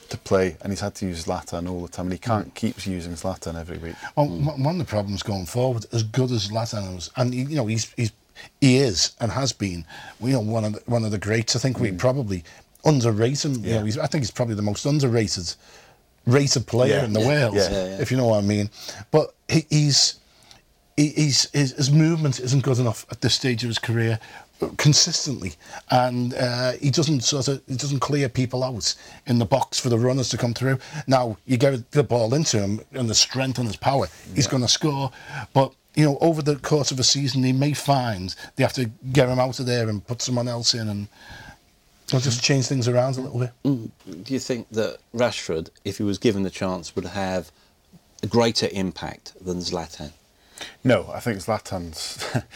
[0.09, 2.23] to play, and he's had to use Zlatan all the time, and he Mm.
[2.23, 3.95] can't keep using Zlatan every week.
[4.15, 7.55] Well, one one of the problems going forward, as good as Zlatan is, and you
[7.55, 8.11] know he's he's
[8.61, 9.83] he is and has been,
[10.21, 11.55] you know, one of the, one of the greats.
[11.55, 12.43] I think we probably
[12.85, 13.65] underrate him.
[13.65, 15.55] You know, he's, I think he's probably the most underrated
[16.27, 17.69] rated player Yeah, in the yeah, world, yeah.
[17.71, 18.01] Yeah, yeah.
[18.01, 18.69] if you know what I mean.
[19.11, 20.15] But he, he's
[20.97, 24.19] he, he's his, his movement isn't good enough at this stage of his career
[24.61, 25.53] uh, consistently
[25.91, 28.95] and uh, he doesn't sort of he doesn't clear people out
[29.27, 32.59] in the box for the runners to come through now you get the ball into
[32.59, 35.11] him and the strength and his power he's going to score
[35.53, 38.85] but you know over the course of a season they may find they have to
[39.13, 41.07] get him out of there and put someone else in and
[42.07, 43.89] they'll just change things around a little bit mm.
[44.23, 47.51] Do you think that Rashford, if he was given the chance, would have
[48.23, 50.11] a greater impact than Zlatan?
[50.83, 51.93] No, I think Zlatan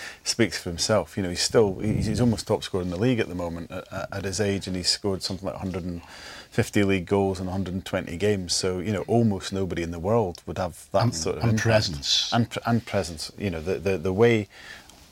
[0.24, 1.16] speaks for himself.
[1.16, 3.70] You know, he's still he's, he's almost top scorer in the league at the moment
[3.72, 8.18] at, at- at his age, and he's scored something like 150 league goals in 120
[8.18, 8.54] games.
[8.56, 11.52] So you know, almost nobody in the world would have that And- sort of and
[11.52, 11.64] impact.
[11.64, 12.30] presence.
[12.34, 13.32] and and presence.
[13.38, 14.48] You know, the the the way.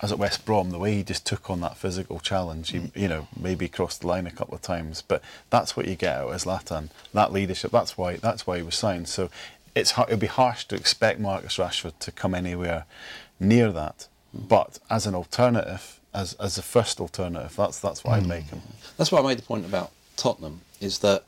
[0.02, 3.10] As at West Brom, the way he just took on that physical challenge, he, you
[3.10, 6.30] know, maybe crossed the line a couple of times, but that's what you get out
[6.30, 6.90] of Zlatan.
[7.14, 7.72] That leadership.
[7.72, 8.16] That's why.
[8.16, 9.10] That's why he was signed.
[9.10, 9.30] So,
[9.76, 12.86] it's har- it'd be harsh to expect Marcus Rashford to come anywhere
[13.40, 14.08] near that.
[14.34, 18.30] But as an alternative, as as a first alternative, that's that's what I'd hmm.
[18.30, 18.62] make him.
[18.98, 21.24] That's why I made the point about Tottenham, is that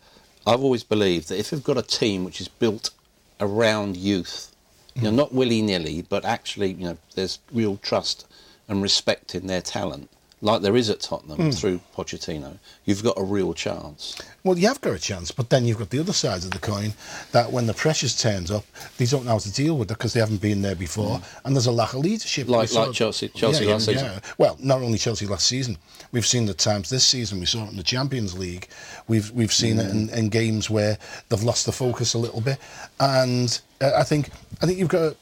[0.45, 2.91] I've always believed that if you've got a team which is built
[3.39, 4.55] around youth,
[4.95, 5.15] you know, hmm.
[5.15, 8.27] not willy-nilly, but actually, you know, there's real trust
[8.71, 10.09] and respect in their talent,
[10.41, 11.49] like there is at Tottenham hmm.
[11.51, 14.19] through Pochettino, you've got a real chance.
[14.43, 16.57] Well, you have got a chance, but then you've got the other side of the
[16.57, 16.93] coin
[17.31, 18.63] that when the pressures turns up,
[18.97, 21.45] they don't know how to deal with it because they haven't been there before, hmm.
[21.45, 22.47] and there's a lack of leadership.
[22.47, 24.21] Like- like Chelsea- Chelsea last season.
[24.37, 25.77] Well, not only Chelsea last season,
[26.11, 27.39] we've seen the times this season.
[27.39, 28.67] We saw it in the Champions League.
[29.07, 29.97] We've we've seen it hmm.
[29.97, 30.97] in, in games where
[31.29, 32.57] they've lost the focus a little bit,
[32.99, 34.29] and uh, I think
[34.61, 35.15] I think you've got.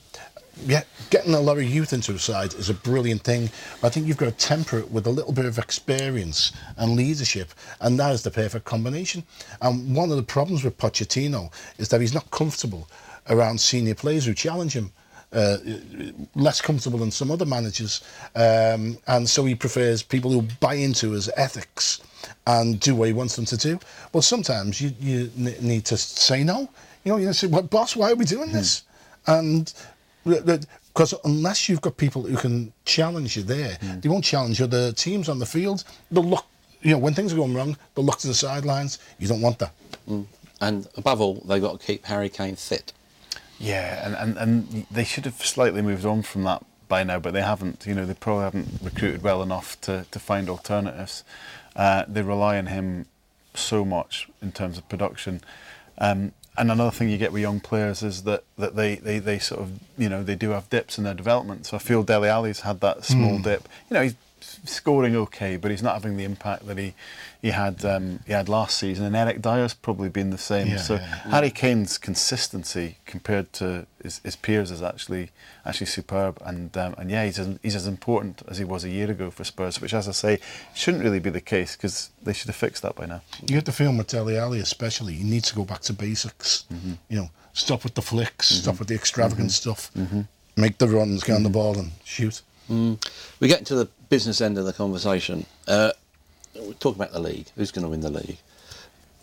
[0.65, 3.49] Yeah, getting a lot of youth into a side is a brilliant thing.
[3.81, 6.95] But I think you've got to temper it with a little bit of experience and
[6.95, 9.23] leadership, and that is the perfect combination.
[9.61, 12.89] And one of the problems with Pochettino is that he's not comfortable
[13.29, 14.91] around senior players who challenge him.
[15.31, 15.57] Uh,
[16.33, 18.01] less comfortable than some other managers,
[18.35, 22.01] um, and so he prefers people who buy into his ethics
[22.47, 23.79] and do what he wants them to do.
[24.11, 26.67] Well, sometimes you you n- need to say no.
[27.03, 27.95] You know, you say, "What, boss?
[27.95, 28.81] Why are we doing this?"
[29.27, 29.71] And
[30.25, 35.29] because unless you've got people who can challenge you there, they won't challenge other teams
[35.29, 35.83] on the field.
[36.11, 36.45] They'll look,
[36.81, 38.99] you know, when things are going wrong, they'll look to the sidelines.
[39.17, 39.73] You don't want that.
[40.61, 42.91] And above all, they've got to keep Harry Kane fit.
[43.59, 47.33] Yeah, and, and, and they should have slightly moved on from that by now, but
[47.33, 47.85] they haven't.
[47.85, 51.23] You know, they probably haven't recruited well enough to, to find alternatives.
[51.75, 53.05] Uh, they rely on him
[53.53, 55.41] so much in terms of production.
[55.97, 59.39] Um, and another thing you get with young players is that, that they, they, they
[59.39, 61.65] sort of, you know, they do have dips in their development.
[61.65, 63.43] So I feel Dele Alli's had that small mm.
[63.43, 63.67] dip.
[63.89, 66.93] You know, he's scoring okay, but he's not having the impact that he
[67.41, 69.05] he had um, he had last season.
[69.05, 70.67] And Eric Dier's probably been the same.
[70.67, 71.31] Yeah, so yeah, yeah.
[71.31, 75.29] Harry Kane's consistency compared to his, his, peers is actually
[75.65, 76.37] actually superb.
[76.45, 79.31] And um, and yeah, he's as, he's as important as he was a year ago
[79.31, 80.39] for Spurs, which, as I say,
[80.73, 83.21] shouldn't really be the case because they should have fixed that by now.
[83.41, 85.13] You get the film with Dele Alli, especially.
[85.13, 86.65] He needs to go back to basics.
[86.71, 86.93] Mm-hmm.
[87.07, 88.63] You know, stop with the flicks, mm-hmm.
[88.63, 89.71] stop with the extravagant mm-hmm.
[89.71, 90.21] stuff, mm-hmm.
[90.57, 92.41] make the runs, get on the ball, and shoot.
[92.69, 93.03] Mm.
[93.39, 95.45] We get into the business end of the conversation.
[95.67, 95.91] Uh,
[96.55, 97.47] we're talking about the league.
[97.55, 98.37] Who's going to win the league?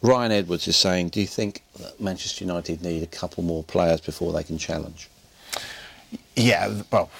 [0.02, 4.00] Ryan Edwards is saying, do you think that Manchester United need a couple more players
[4.00, 5.08] before they can challenge?
[6.36, 7.10] Yeah, well,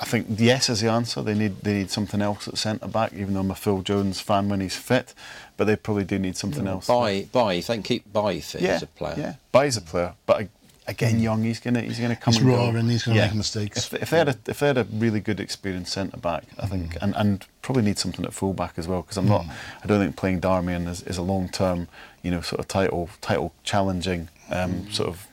[0.00, 1.20] I think yes is the answer.
[1.20, 3.12] They need they need something else at centre back.
[3.12, 5.14] Even though I'm a Phil Jones fan when he's fit,
[5.56, 6.86] but they probably do need something else.
[6.86, 9.36] By Bailly, if they can keep by fit yeah, as a player.
[9.52, 10.48] Yeah, as a player, but
[10.92, 11.22] again mm.
[11.22, 11.42] young.
[11.42, 12.34] He's gonna he's gonna come.
[12.34, 12.78] He's and raw go.
[12.78, 13.26] and he's gonna yeah.
[13.26, 13.92] make mistakes.
[13.92, 16.66] If, if, they had a if they had a really good experienced centre back, I
[16.66, 17.02] think, mm.
[17.02, 19.42] and, and probably need something at full back as well because I'm not.
[19.42, 19.52] Mm.
[19.82, 21.88] I don't think playing Darmian is, is a long term,
[22.22, 24.92] you know, sort of title title challenging um, mm.
[24.92, 25.26] sort of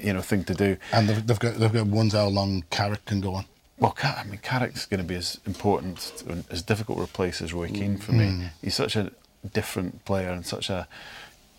[0.00, 0.76] you know thing to do.
[0.92, 3.44] And they've, they've got they've got ones how long Carrick can go on.
[3.78, 7.66] Well, I mean, Carrick's going to be as important, as difficult to replace as Roy
[7.66, 8.26] Keane for me.
[8.26, 8.50] Mm.
[8.62, 9.10] He's such a
[9.52, 10.86] different player and such a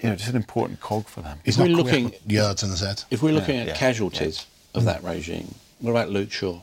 [0.04, 1.40] you know, just an important cog for them.
[1.46, 3.04] He's if not looking yards in his head.
[3.10, 4.80] If we're looking yeah, at yeah, casualties yeah.
[4.80, 6.60] of that regime, what about Luke Shaw?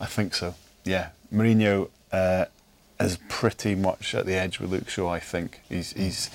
[0.00, 0.54] I think so.
[0.84, 2.46] Yeah, Mourinho uh,
[2.98, 5.10] is pretty much at the edge with Luke Shaw.
[5.10, 6.30] I think he's he's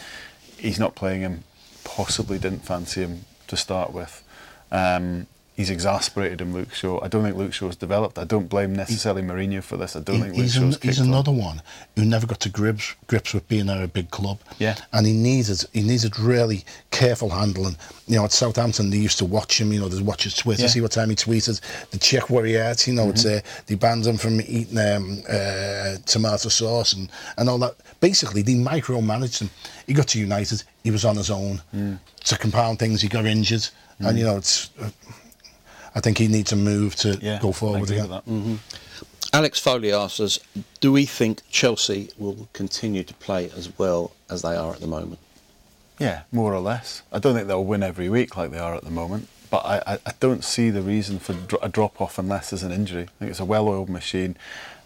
[0.58, 1.44] he's not playing him.
[1.84, 4.24] Possibly didn't fancy him to start with.
[4.72, 7.00] Um, he's exasperated in Luke Shaw.
[7.04, 8.18] I don't think Luke Shaw's developed.
[8.18, 9.96] I don't blame necessarily he, Mourinho for this.
[9.96, 11.62] I don't he, think Luke he's Shaw's an, He's another one
[11.96, 14.40] who never got to grips grips with being at a big club.
[14.60, 14.76] Yeah.
[14.92, 17.78] And he needed he needed really careful handling.
[18.08, 19.72] You know, at Southampton they used to watch him.
[19.72, 20.68] You know, they watch his Twitter, yeah.
[20.68, 21.62] see what time he tweeted,
[21.92, 22.88] they check where he at.
[22.88, 23.12] You know, mm-hmm.
[23.12, 27.76] it's uh, they banned him from eating um, uh, tomato sauce and and all that.
[28.00, 29.50] Basically, they micromanaged him.
[29.88, 30.64] He got to United.
[30.84, 31.62] He was on his own.
[31.74, 32.00] Mm.
[32.26, 34.08] To compound things, he got injured, mm.
[34.08, 34.72] and you know it's.
[34.80, 34.90] Uh,
[35.96, 38.08] I think he needs a move to yeah, go forward again.
[38.08, 38.56] Mm-hmm.
[39.34, 40.40] Alex Foley asks us,
[40.80, 44.88] do we think Chelsea will continue to play as well as they are at the
[44.88, 45.20] moment?
[46.00, 47.02] Yeah, more or less.
[47.12, 49.94] I don't think they'll win every week like they are at the moment, but I,
[49.94, 53.04] I, I don't see the reason for a drop off unless there's an injury.
[53.04, 54.36] I think it's a well oiled machine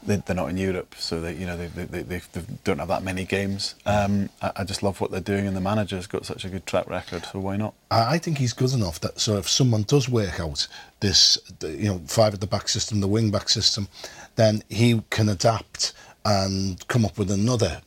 [0.08, 2.88] they, are not in Europe, so they you know they, they, they, they don't have
[2.88, 3.76] that many games.
[3.86, 6.65] Um, I, I, just love what they're doing, and the manager's got such a good
[6.65, 7.74] track record, so why not?
[7.91, 10.67] I think he's good enough that so if someone does work out
[11.02, 13.89] this, you know, five at the back system, the wing back system,
[14.36, 15.93] then he can adapt
[16.26, 17.82] and come up with another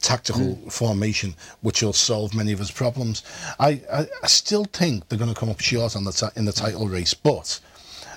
[0.00, 0.72] tactical mm.
[0.72, 3.22] formation which will solve many of his problems.
[3.58, 6.52] I, I, I still think they're going to come up short on the in the
[6.52, 7.60] title race, but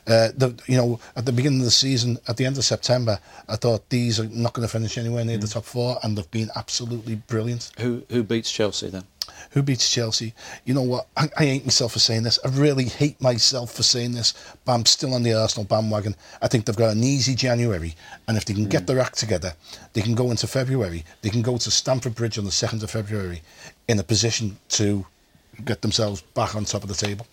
[0.08, 3.20] uh, the, you know, at the beginning of the season, at the end of September,
[3.50, 5.42] I thought these are not going to finish anywhere near mm.
[5.42, 7.72] the top four, and they've been absolutely brilliant.
[7.80, 9.04] Who who beats Chelsea then?
[9.52, 10.34] Who beats Chelsea?
[10.66, 11.08] You know what?
[11.18, 12.38] I, I, hate myself for saying this.
[12.46, 16.16] I really hate myself for saying this, but I'm still on the Arsenal bandwagon.
[16.42, 17.96] I think they've got an easy January,
[18.28, 18.70] and if they can mm.
[18.70, 19.54] get their act together,
[19.94, 21.04] they can go into February.
[21.22, 23.42] They can go to Stamford Bridge on the 2nd of February
[23.88, 25.06] in a position to
[25.64, 27.26] get themselves back on top of the table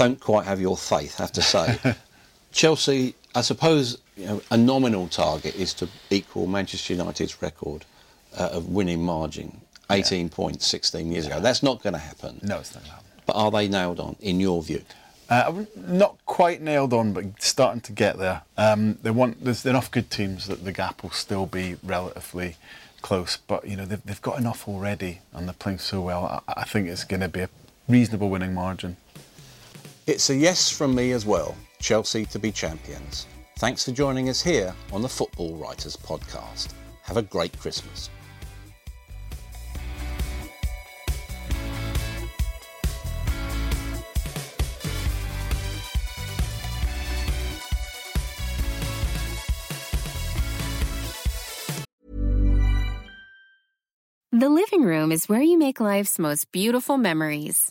[0.00, 1.78] don't quite have your faith, I have to say.
[2.52, 7.84] Chelsea, I suppose, you know, a nominal target is to equal Manchester United's record
[8.38, 9.60] uh, of winning margin,
[9.90, 10.34] 18 yeah.
[10.34, 11.34] points 16 years yeah.
[11.34, 11.42] ago.
[11.42, 12.40] That's not going to happen.
[12.42, 13.10] No, it's not going to happen.
[13.26, 14.82] But are they nailed on, in your view?
[15.28, 18.40] Uh, not quite nailed on, but starting to get there.
[18.56, 22.56] Um, they want there's enough good teams that the gap will still be relatively
[23.02, 23.36] close.
[23.36, 26.42] But you know they've, they've got enough already, and they're playing so well.
[26.48, 27.50] I, I think it's going to be a
[27.86, 28.96] reasonable winning margin.
[30.10, 31.54] It's a yes from me as well.
[31.78, 33.28] Chelsea to be champions.
[33.58, 36.70] Thanks for joining us here on the Football Writers Podcast.
[37.02, 38.10] Have a great Christmas.
[54.32, 57.70] The living room is where you make life's most beautiful memories.